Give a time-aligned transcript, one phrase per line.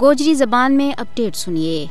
[0.00, 1.86] گوجری زبان میں اپڈیٹ سنیے۔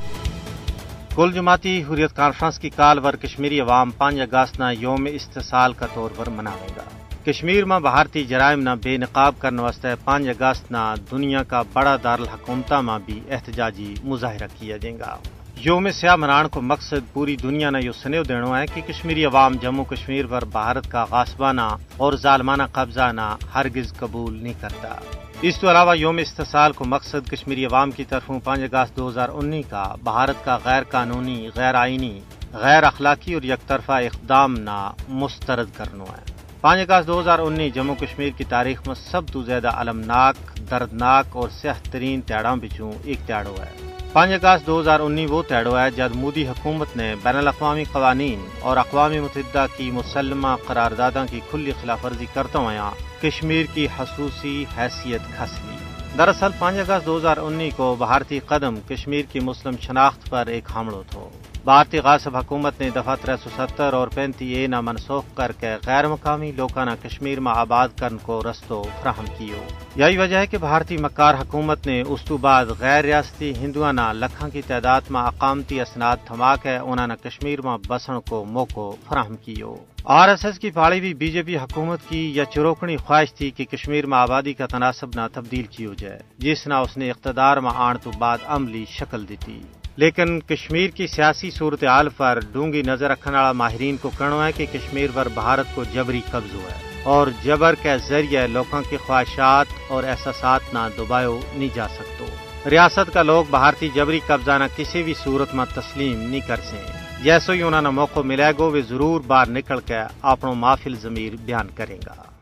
[1.16, 5.86] کل جماعتی حریت کانفرنس کی کال پر کشمیری عوام پانچ اگست نہ یوم استحصال کا
[5.94, 6.84] طور پر مناوے گا۔
[7.26, 11.98] کشمیر میں بھارتی جرائم نہ بے نقاب کرنے واسطے پانچ اگست نہ دنیا کا بڑا
[12.04, 15.18] دارالحکومتہ میں بھی احتجاجی مظاہرہ کیا جائے گا۔
[15.56, 19.54] یوم سیاہ منان کو مقصد پوری دنیا نے یہ سنیو دینا ہے کہ کشمیری عوام
[19.62, 25.58] جموں کشمیر پر بھارت کا غاسبانہ اور ظالمانہ قبضہ نہ ہرگز قبول نہیں کرتا۔ اس
[25.58, 29.66] کے علاوہ یوم استحصال کو مقصد کشمیری عوام کی طرفوں پانچ اگست دو ہزار انیس
[29.70, 32.20] کا بھارت کا غیر قانونی، غیر آئینی،
[32.54, 36.32] غیر اخلاقی اور یک طرفہ اقدام نہ مسترد کرنا ہے۔
[36.62, 40.36] پانچ اگست دو ہزار انیس جموں کشمیر کی تاریخ میں سب تو زیادہ المناک
[40.72, 43.72] دردناک اور سیاہ ترین تیڑوں بچوں ایک تیڑو ہے۔
[44.14, 48.46] پانچ اگست دو ہزار انیس وہ تیڑو ہے جب مودی حکومت نے بین الاقوامی قوانین
[48.62, 52.90] اور اقوام متحدہ کی مسلمہ قراردادوں کی کھلی خلاف ورزی کرتا ہوا
[53.24, 55.78] کشمیر کی خصوصی حیثیت کھس لی
[56.18, 60.64] دراصل پانچ اگست دو ہزار انیس کو بھارتی قدم کشمیر کی مسلم شناخت پر ایک
[60.76, 61.30] حملہ تھو۔
[61.64, 65.76] بھارتی غاصب حکومت نے دفعہ تر سو ستر اور پینتی اے نہ منسوخ کر کے
[65.86, 69.64] غیر مقامی لوکانہ کشمیر میں آباد کرن کو رستو فراہم کیو۔
[69.96, 74.50] یہی وجہ ہے کہ بھارتی مکار حکومت نے اس تو بعد غیر ریاستی ہندوانہ لکھاں
[74.50, 79.36] کی تعداد میں اقامتی اسناد تھما کے انہوں نے کشمیر میں بسن کو موقع فراہم
[79.36, 79.76] کیو۔
[80.06, 83.52] آر ایس ایس کی پاڑی بھی بی جے پی حکومت کی یا چروکنی خواہش تھی
[83.52, 87.10] کہ کشمیر میں آبادی کا تناسب نہ تبدیل کی ہو جائے، جس نہ اس نے
[87.10, 89.62] اقتدار میں آن تو بعد عملی شکل دیتی۔
[89.96, 94.66] لیکن کشمیر کی سیاسی صورتحال پر ڈونگی نظر رکھنے والا ماہرین کو کہنا ہے کہ
[94.74, 99.66] کشمیر پر بھارت کو جبری قبض ہوا ہے اور جبر کے ذریعے لوگوں کی خواہشات
[99.88, 102.26] اور احساسات نہ دباؤ نہیں جا سکتو۔
[102.70, 107.24] ریاست کا لوگ بھارتی جبری قبضہ نہ کسی بھی صورت میں تسلیم نہیں کر سکیں
[107.24, 111.36] جیسے ہی انہوں نے موقع ملے گو وہ ضرور باہر نکل کے اپنا معافل ضمیر
[111.46, 112.33] بیان کرے گا۔